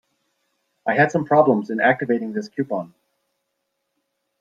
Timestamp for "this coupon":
2.33-2.95